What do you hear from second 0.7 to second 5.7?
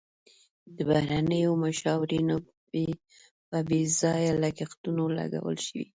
د بهرنیو مشاورینو په بې ځایه لګښتونو لګول